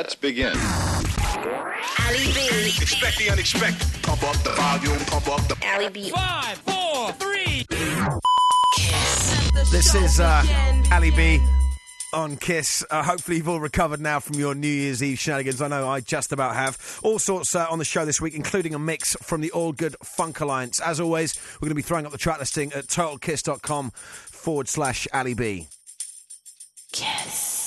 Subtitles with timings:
[0.00, 0.56] Let's begin.
[0.56, 2.72] Ali B.
[2.80, 3.86] Expect the unexpected.
[4.02, 5.54] Pump up the volume, pump up the.
[5.74, 6.08] Ali B.
[6.08, 7.66] Five, four, three.
[9.70, 10.42] This is uh,
[10.90, 11.38] Ali B
[12.14, 12.82] on Kiss.
[12.90, 15.60] Uh, hopefully, you've all recovered now from your New Year's Eve shenanigans.
[15.60, 16.98] I know I just about have.
[17.02, 19.96] All sorts uh, on the show this week, including a mix from the All Good
[20.02, 20.80] Funk Alliance.
[20.80, 25.06] As always, we're going to be throwing up the track listing at totalkiss.com forward slash
[25.12, 25.68] Ali B.
[26.90, 27.59] Kiss.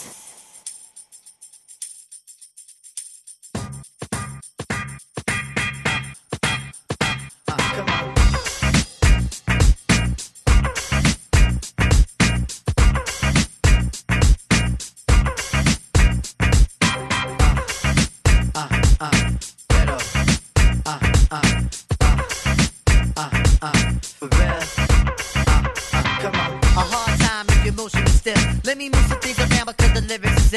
[30.17, 30.53] Lyrics.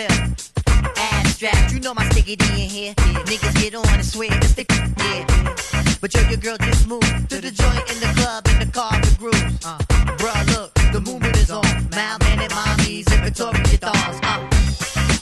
[0.96, 2.94] Abstract, you know my sticky D in here.
[2.94, 4.64] Niggas get on and swear it's the
[4.98, 5.98] yeah.
[6.00, 8.92] But yo, your girl just moved to the joint in the club in the car
[9.00, 9.64] with grooves.
[9.64, 9.78] Uh,
[10.18, 11.64] bruh, look, the movement is on.
[11.94, 14.18] Mild mannered mommies and Victoria dolls.
[14.22, 14.48] Uh,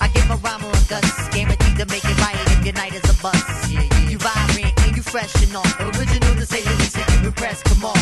[0.00, 3.06] I give a rhyme a guts, guaranteed to make it right if your night is
[3.10, 3.70] a bust.
[3.70, 5.70] You vibrant and you fresh and all.
[5.80, 7.32] Original to say the least, and you.
[7.32, 7.93] Come come on.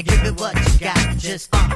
[0.00, 1.18] And give it what you got.
[1.18, 1.68] Just uh.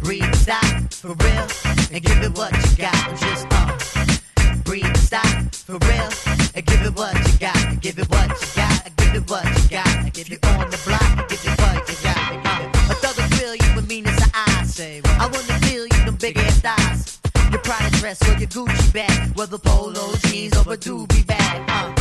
[0.00, 1.46] Breathe, stop, for real,
[1.92, 3.20] and give it what you got.
[3.20, 4.56] Just uh.
[4.64, 6.08] Breathe, stop, for real,
[6.54, 7.80] and give it what you got.
[7.82, 8.96] Give it what you got.
[8.96, 10.12] Give it what you got.
[10.14, 11.28] Give you on the block.
[11.28, 12.46] Give it what you got.
[12.46, 14.74] Uh, A thug will feel you with meanness of eyes.
[14.74, 17.20] Say, I wanna feel you them big ass thighs.
[17.50, 21.64] Your Prada dress or your Gucci bag, whether polo jeans or a doobie bag.
[21.68, 21.92] Uh.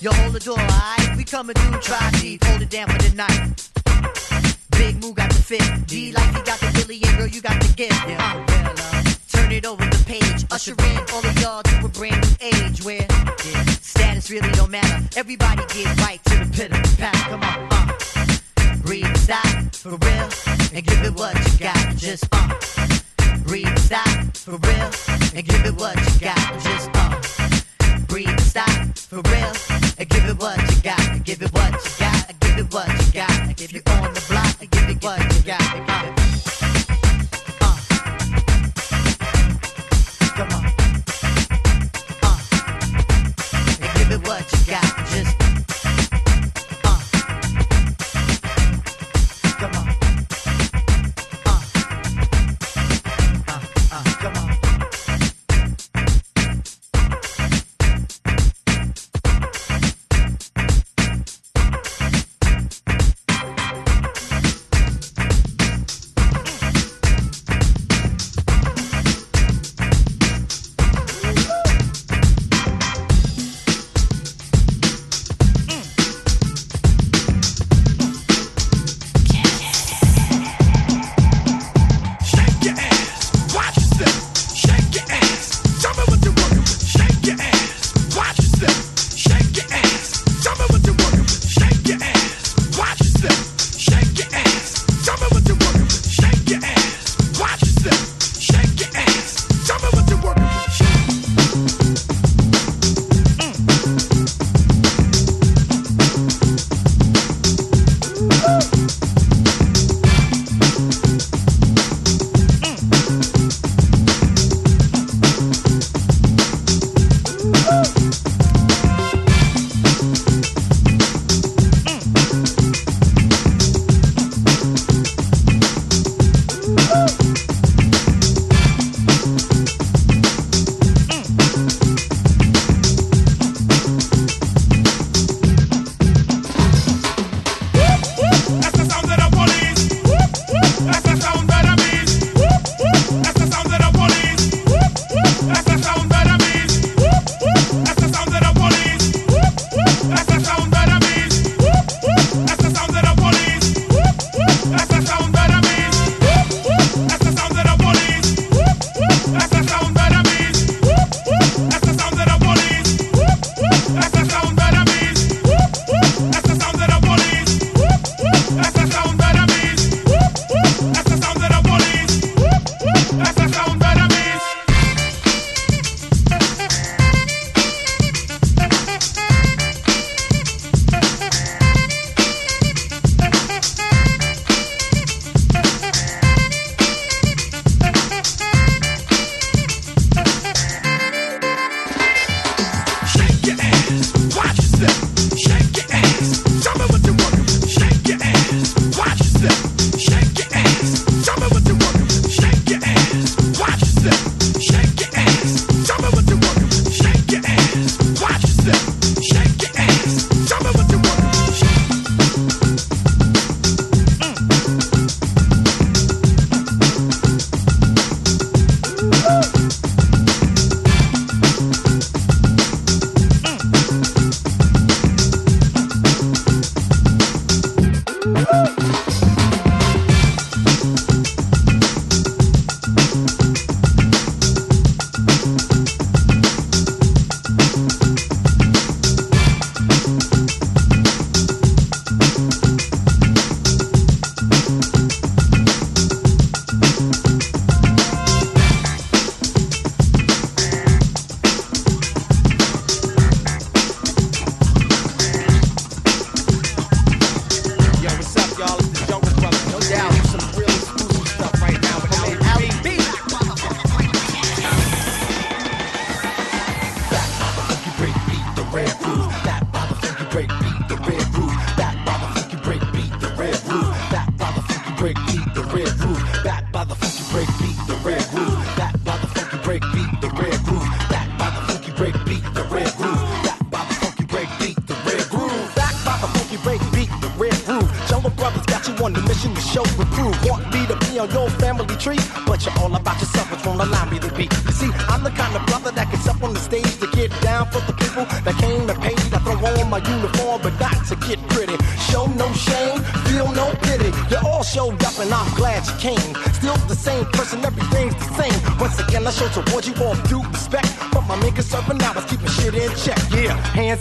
[0.00, 1.16] You hold the door, alright?
[1.18, 3.73] We coming through, try deep, hold it down for the night.
[4.84, 7.58] Big Moo got the fit, D like he got the Billy, and girl, you got
[7.58, 7.96] the gift.
[8.06, 9.02] Yeah, Uh,
[9.32, 12.84] turn it over the page, usher in all of y'all to a brand new age
[12.84, 13.06] where
[13.48, 14.98] yeah, status really don't matter.
[15.16, 17.16] Everybody get right to the pit of the pack.
[17.30, 18.76] Come on, uh.
[18.84, 20.28] Breathe, stop, for real,
[20.74, 21.96] and give it what you got.
[21.96, 22.48] Just uh.
[23.48, 24.90] Breathe, stop, for real,
[25.34, 26.44] and give it what you got.
[26.60, 27.16] Just uh.
[28.06, 29.52] Breathe, stop, for real,
[29.96, 31.24] and give it what you got.
[31.24, 32.40] Give it what you got.
[32.40, 33.60] Give it what you got.
[33.64, 34.73] If you're on the block,
[35.04, 36.23] what you got.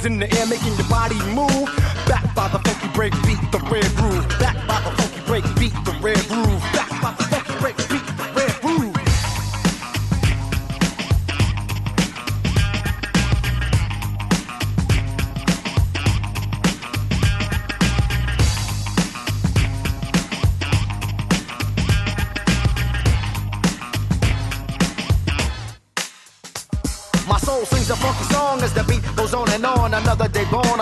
[0.06, 1.68] In the air, making your body move.
[2.08, 4.28] Back by the funky break beat, the red groove.
[4.40, 6.62] Back by the funky break beat, the red groove.
[6.74, 6.93] Back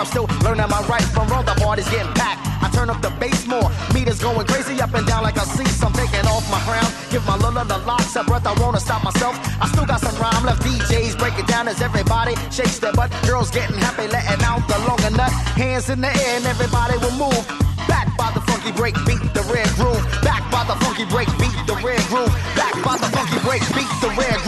[0.02, 1.46] I'm still learning my right from wrong.
[1.46, 2.42] The party's getting packed.
[2.58, 3.70] I turn up the bass more.
[3.94, 5.46] Meters going crazy up and down like a.
[5.46, 6.90] So I'm taking off my crown.
[7.14, 8.44] Give my lula the locks a breath.
[8.44, 9.38] I wanna stop myself.
[9.62, 10.60] I still got some rhyme left.
[10.62, 13.14] DJs break it down as everybody shakes their butt.
[13.22, 15.30] Girls getting happy, letting out the longer nut.
[15.54, 17.46] Hands in the air and everybody will move.
[17.86, 20.02] Back by the funky break beat, the red groove.
[20.26, 22.34] Back by the funky break beat, the red groove.
[22.58, 24.41] Back by the funky break beat, the red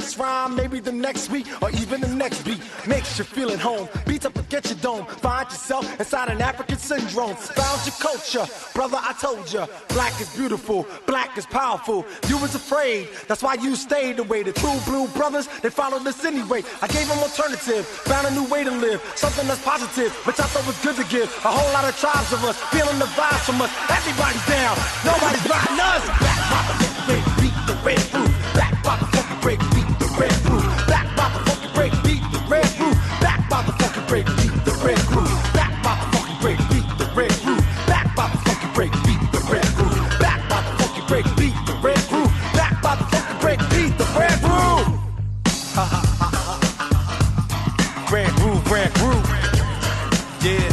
[0.00, 3.60] next rhyme, maybe the next week, or even the next beat makes you feel at
[3.60, 3.86] home.
[4.06, 5.04] Beats up against your dome.
[5.20, 7.36] Find yourself inside an African syndrome.
[7.36, 8.96] Found your culture, brother.
[8.98, 12.06] I told you, black is beautiful, black is powerful.
[12.28, 14.42] You was afraid, that's why you stayed away.
[14.42, 16.62] The true blue brothers, they followed us anyway.
[16.80, 20.44] I gave them alternative, found a new way to live, something that's positive, which I
[20.44, 21.28] thought was good to give.
[21.44, 23.70] A whole lot of tribes of us, feeling the vibes from us.
[23.92, 26.02] Everybody's down, nobody's riding us.
[26.24, 28.00] The funky break beat, the red.
[28.56, 29.79] Back by the break beat,
[30.20, 30.68] red groove.
[30.86, 32.98] Back by the funky break beat, the red groove.
[33.24, 35.32] Back by the funky break beat, the red groove.
[35.54, 37.64] Back by the funky break beat, the red groove.
[37.88, 40.18] Back by the funky break beat, the red groove.
[40.20, 42.32] Back by the funky break beat, the red groove.
[42.52, 44.88] Back by the funky break beat, the red groove.
[48.12, 49.26] Red groove, red groove.
[50.44, 50.68] Yeah.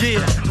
[0.00, 0.43] Yeah.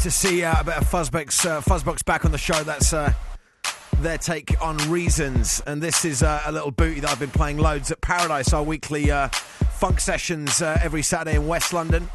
[0.00, 2.62] to see uh, a bit of Fuzzbox, uh, Fuzzbox back on the show.
[2.62, 3.12] That's uh,
[3.98, 5.62] their take on Reasons.
[5.66, 8.62] And this is uh, a little booty that I've been playing loads at Paradise, our
[8.62, 12.08] weekly uh, funk sessions uh, every Saturday in West London.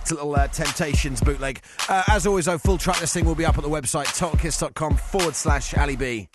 [0.00, 1.60] It's a little Temptations bootleg.
[1.88, 5.74] as always, though, full track listing will be up at the website, talkkiss.com forward slash
[5.74, 6.28] Ali B.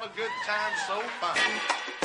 [0.00, 1.98] have a good time so fine.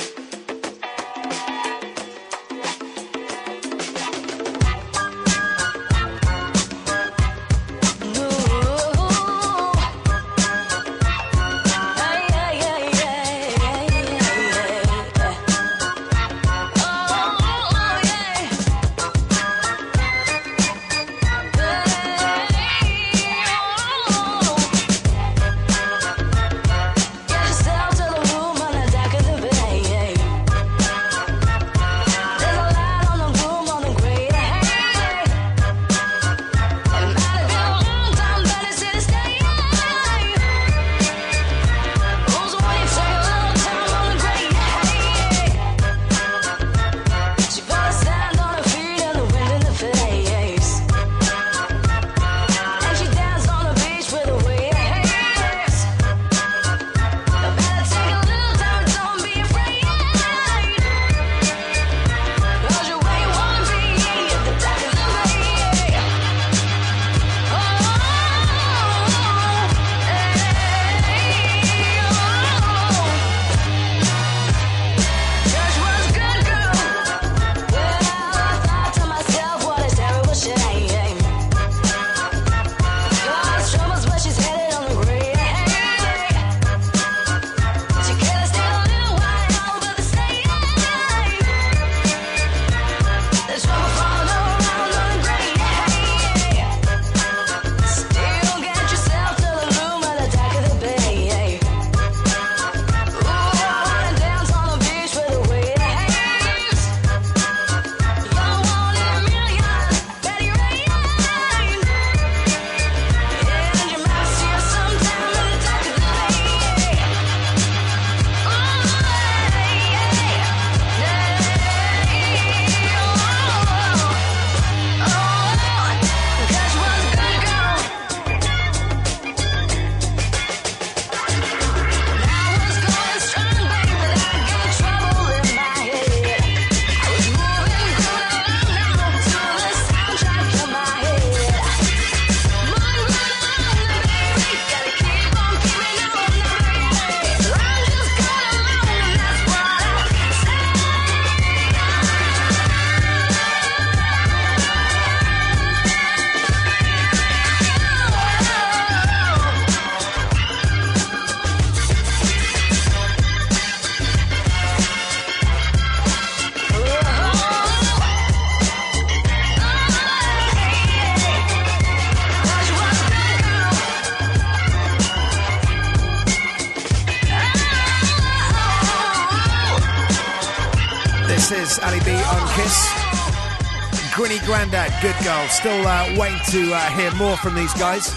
[185.64, 188.10] Still uh, waiting to uh, hear more from these guys.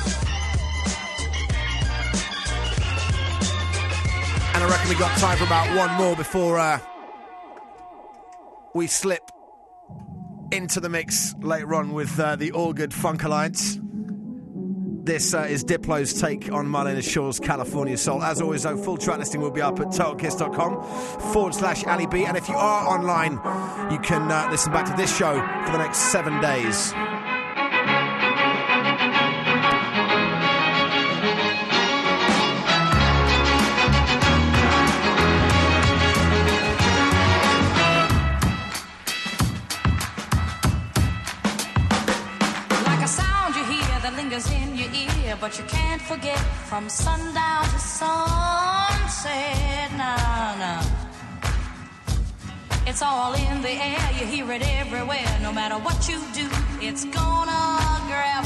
[4.52, 6.80] And I reckon we've got time for about one more before uh,
[8.74, 9.30] we slip
[10.50, 13.78] into the mix later on with uh, the All Good Funk Alliance.
[15.04, 18.24] This uh, is Diplo's take on Marlena Shaw's California Soul.
[18.24, 20.82] As always, though, full track listing will be up at totalkiss.com
[21.32, 22.24] forward slash Ali B.
[22.24, 23.34] And if you are online,
[23.92, 26.92] you can uh, listen back to this show for the next seven days.
[46.76, 48.20] From sundown to sunset.
[49.96, 50.84] Nah, nah.
[52.86, 55.38] It's all in the air, you hear it everywhere.
[55.40, 56.46] No matter what you do,
[56.82, 57.64] it's gonna
[58.08, 58.45] grab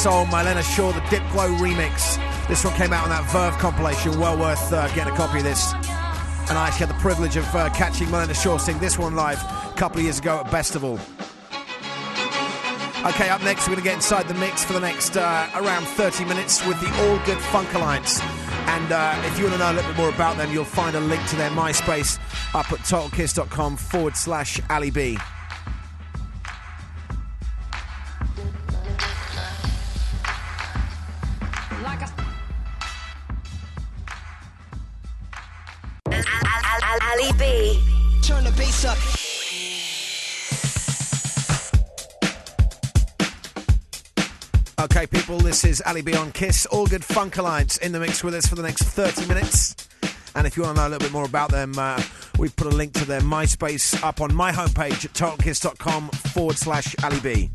[0.00, 2.16] Soul, Marlena Shaw, the Diplo remix.
[2.48, 4.18] This one came out on that Verve compilation.
[4.18, 5.74] Well worth uh, getting a copy of this.
[6.48, 9.38] And I actually had the privilege of uh, catching Marlena Shaw sing this one live
[9.42, 10.98] a couple of years ago at Festival.
[13.04, 15.84] Okay, up next, we're going to get inside the mix for the next uh, around
[15.84, 18.22] 30 minutes with the All Good Funk Alliance.
[18.22, 20.96] And uh, if you want to know a little bit more about them, you'll find
[20.96, 22.18] a link to their MySpace
[22.54, 25.18] up at totalkiss.com forward slash Ali B.
[37.40, 37.80] Ali B.
[38.22, 38.98] Turn the bass up.
[44.84, 46.66] Okay, people, this is Ali B on Kiss.
[46.66, 49.74] All Good Funk Alliance in the mix with us for the next 30 minutes.
[50.34, 52.02] And if you want to know a little bit more about them, uh,
[52.38, 56.94] we've put a link to their MySpace up on my homepage at totalkiss.com forward slash
[57.02, 57.50] Ali B.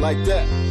[0.00, 0.69] Like that.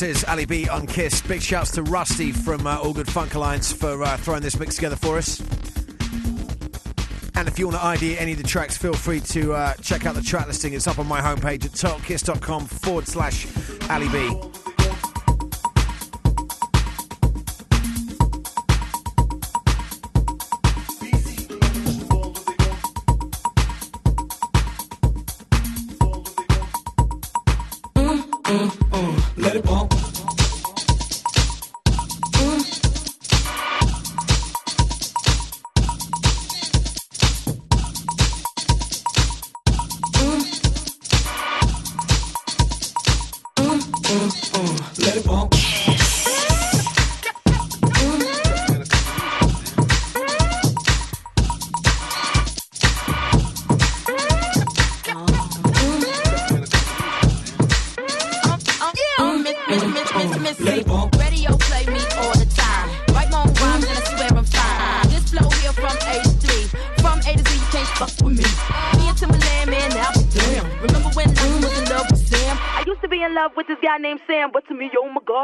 [0.00, 1.20] This is Ali B on Kiss.
[1.20, 4.76] Big shouts to Rusty from uh, All Good Funk Alliance for uh, throwing this mix
[4.76, 5.40] together for us.
[7.34, 10.06] And if you want to ID any of the tracks, feel free to uh, check
[10.06, 10.72] out the track listing.
[10.72, 13.46] It's up on my homepage at totalkiss.com forward slash
[13.90, 14.59] Ali B.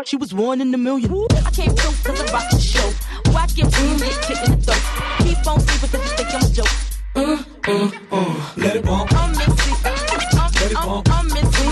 [0.07, 1.13] She was one in a million.
[1.45, 2.89] I came through cause I rock the show.
[3.33, 4.79] Why give mm, get kicked in the throat?
[5.19, 6.75] Keep on sleeping cause you think I'm a joke.
[7.17, 8.57] Mm, mm, mm.
[8.57, 9.13] Let it bump.
[9.13, 9.73] I'm Missy.
[9.83, 11.09] I'm, Let it bump.
[11.11, 11.67] I'm, Missy.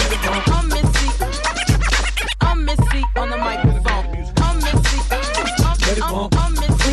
[0.00, 0.48] Let it bump.
[0.48, 1.08] I'm Missy.
[2.40, 4.04] I'm Missy on the microphone.
[4.38, 4.98] I'm Missy.
[5.12, 6.34] I'm, Let it bump.
[6.34, 6.92] I'm, I'm messy.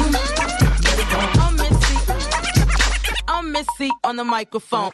[0.83, 1.37] Let it bump.
[1.39, 1.95] I'm Missy.
[3.29, 4.91] I'm Missy on the microphone.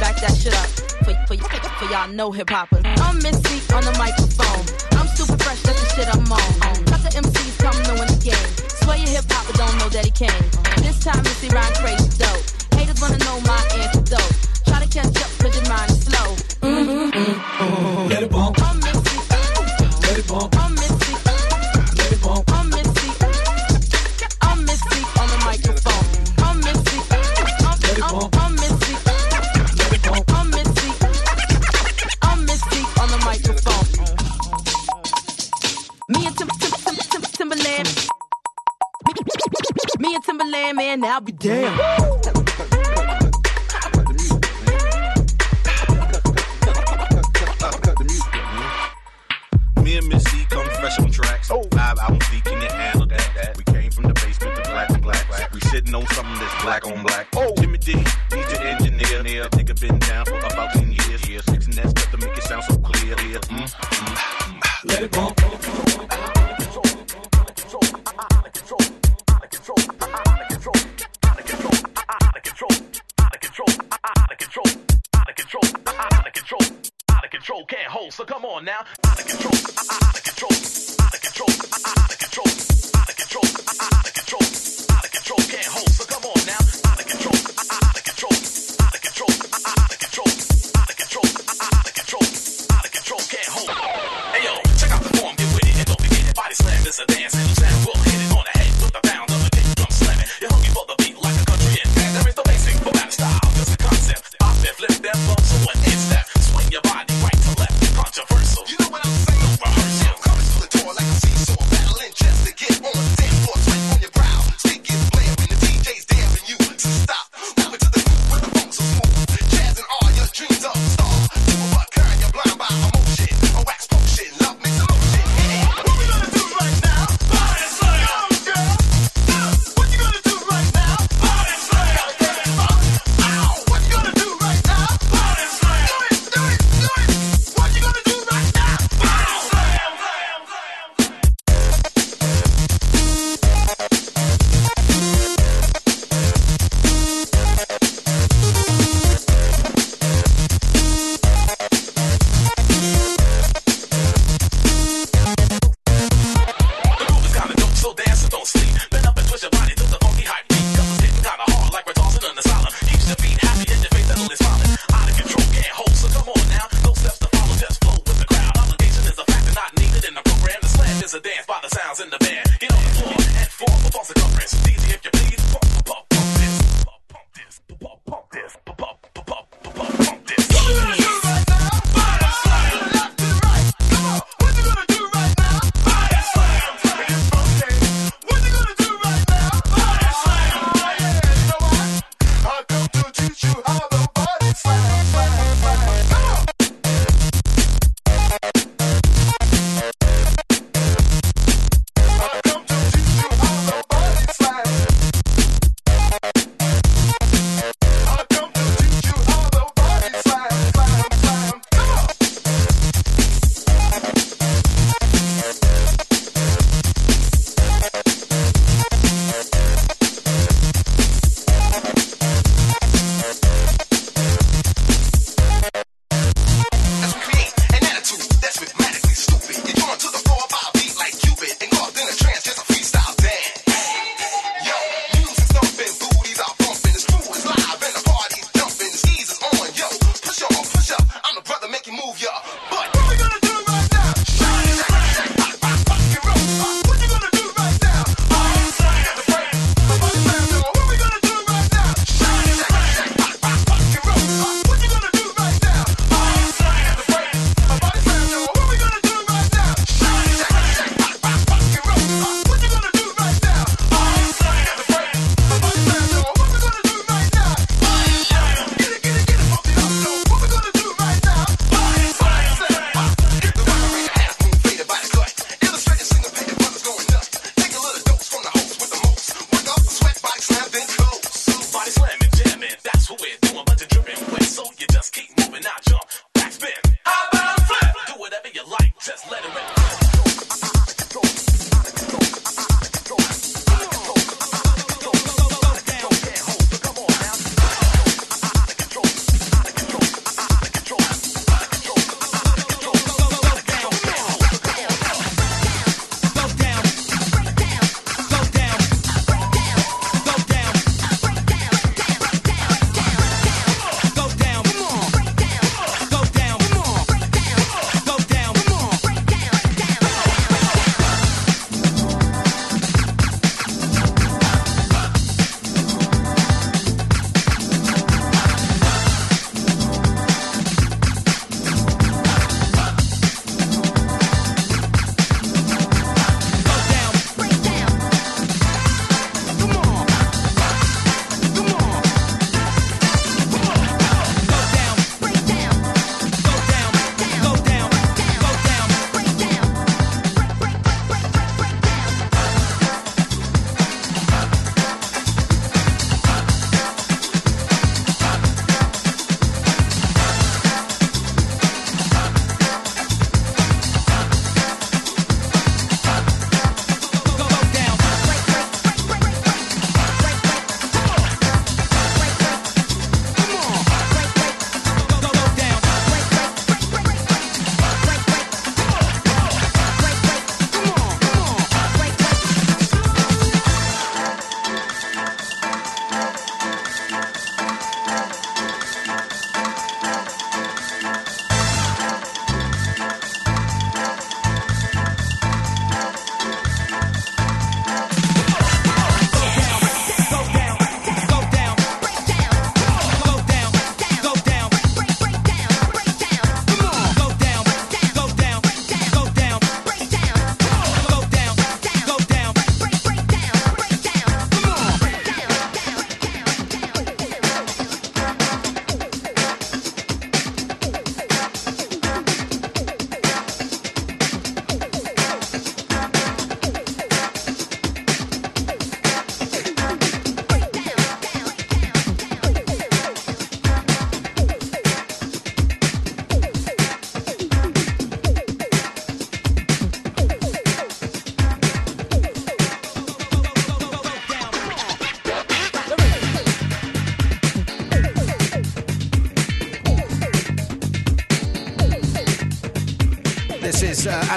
[0.00, 0.66] back that shit up.
[1.04, 2.82] For, for, for y'all know hip hoppers.
[3.04, 4.64] I'm Missy on the microphone.
[4.98, 6.74] I'm super fresh, that's the shit I'm on.
[6.88, 8.48] Cut the MCs come to win the game.
[8.80, 10.42] Swear your hip hopper don't know that he came.
[10.80, 12.42] This time Missy rhyme crazy dope.
[12.74, 14.32] Haters wanna know my antidote.
[14.64, 16.28] Try to catch up, cause your mind is slow.
[16.64, 18.08] Mm-hmm, mm-hmm.
[18.08, 18.59] Let it bump.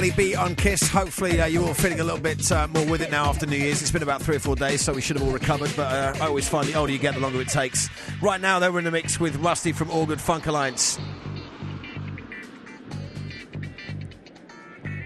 [0.03, 0.89] Ali B on Kiss.
[0.89, 3.55] Hopefully, uh, you're all feeling a little bit uh, more with it now after New
[3.55, 3.81] Year's.
[3.81, 5.71] It's been about three or four days, so we should have all recovered.
[5.77, 7.87] But uh, I always find the older you get, the longer it takes.
[8.21, 10.99] Right now, though, we're in the mix with Rusty from All Good Funk Alliance.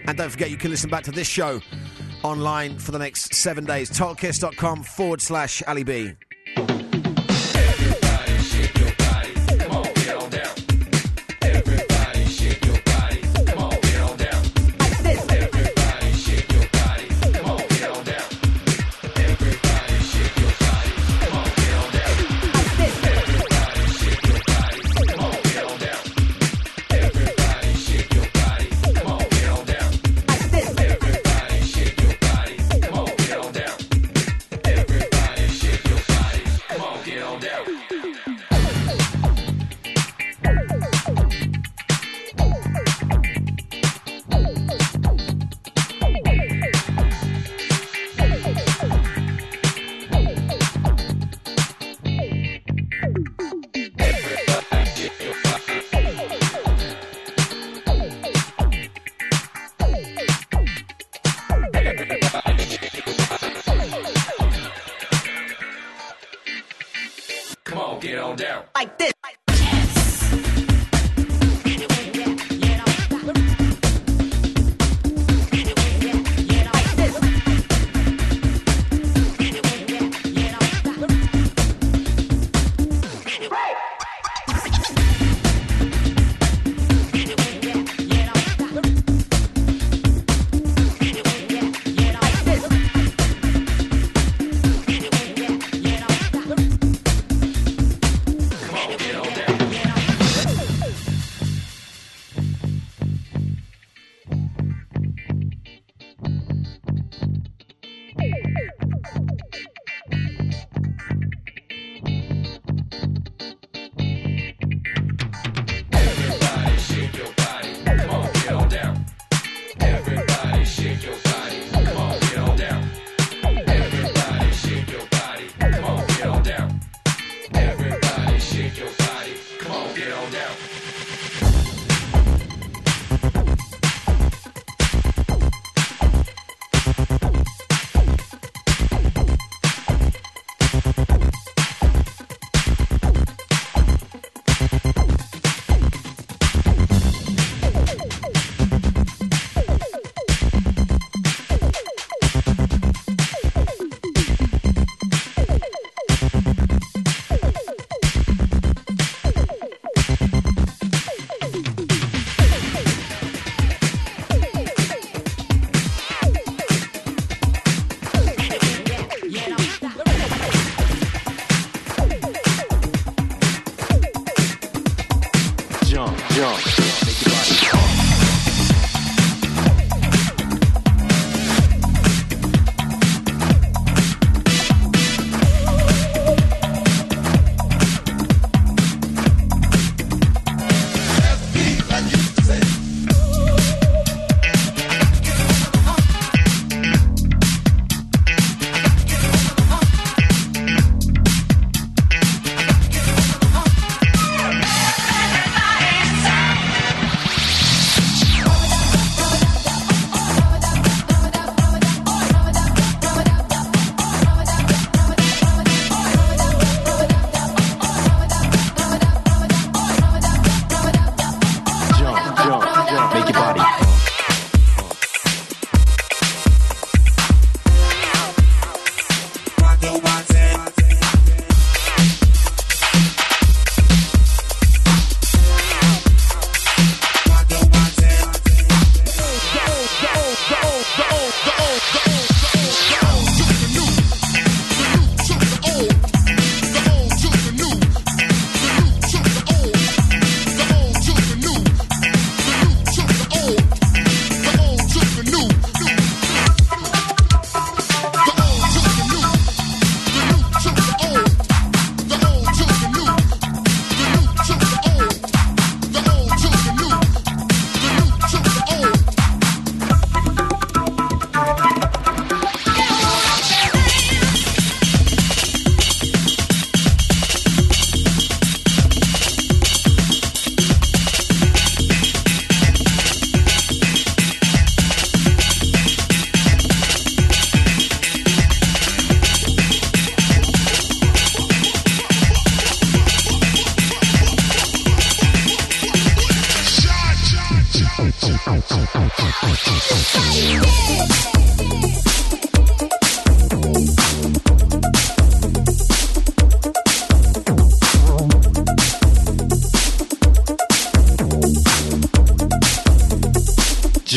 [0.08, 1.62] And don't forget, you can listen back to this show
[2.24, 3.92] online for the next seven days.
[3.92, 6.16] Totalkiss.com forward slash Ali B.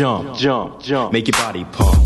[0.01, 1.13] Jump, jump, jump.
[1.13, 2.00] Make your body pump,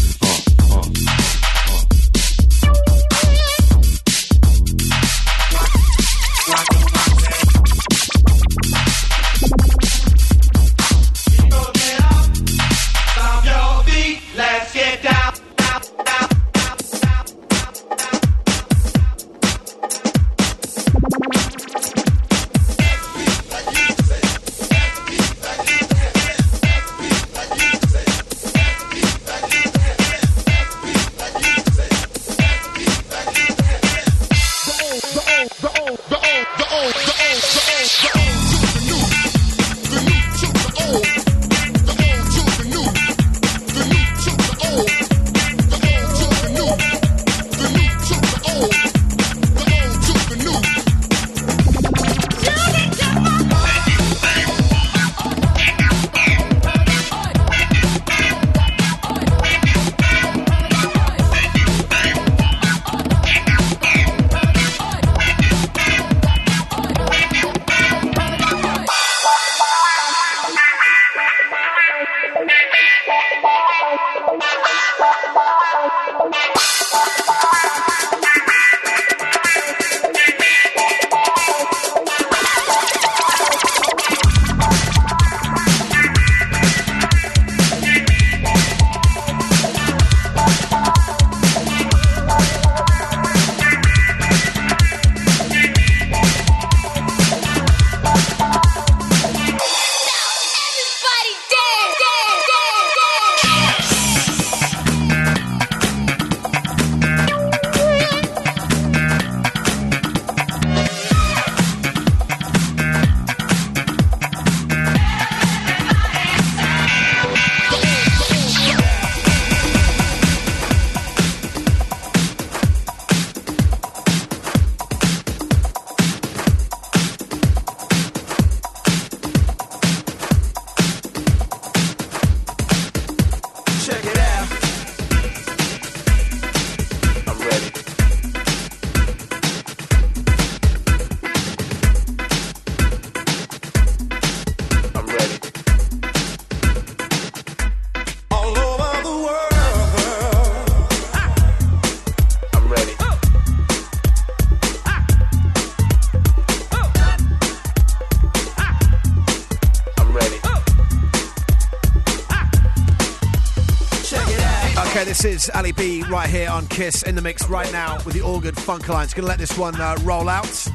[165.25, 168.20] this is Ali B right here on Kiss in the mix right now with the
[168.20, 169.14] All Good Funk Alliance.
[169.14, 170.68] Going to let this one uh, roll out.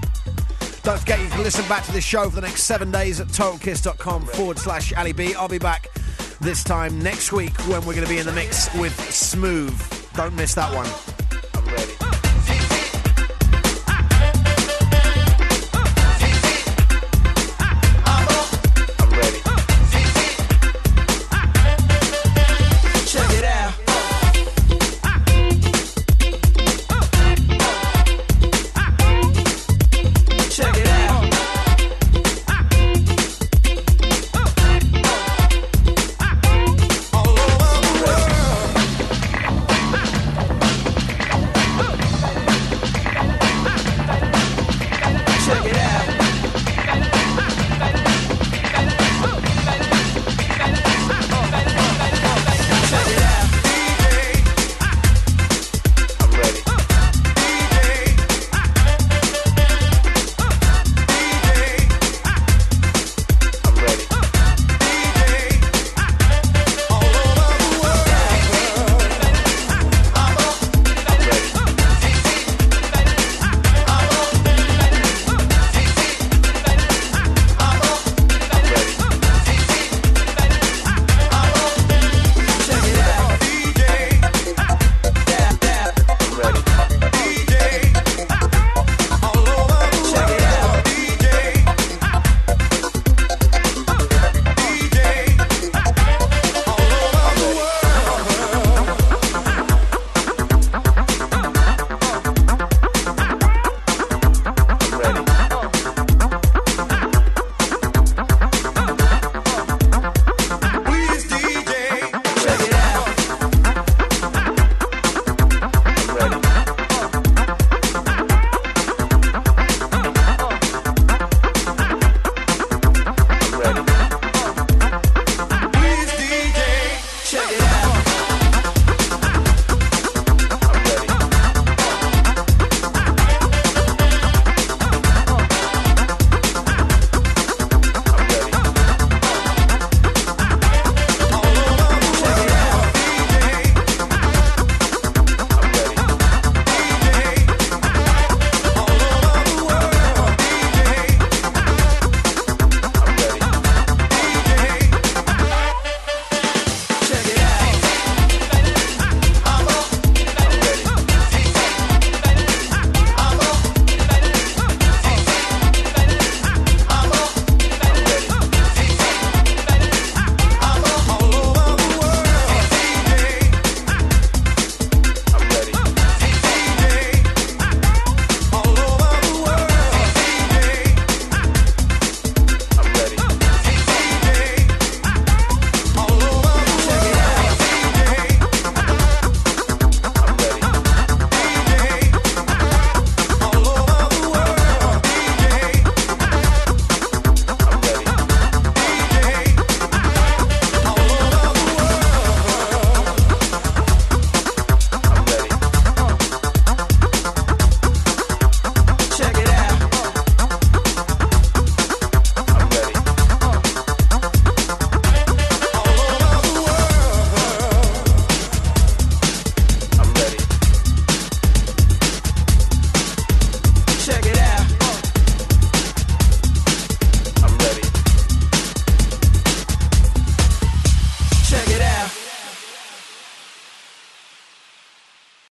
[0.81, 3.27] Don't forget, you can listen back to this show for the next seven days at
[3.27, 5.35] totalkiss.com forward slash Ali B.
[5.35, 5.89] I'll be back
[6.41, 9.79] this time next week when we're going to be in the mix with Smooth.
[10.15, 10.87] Don't miss that one.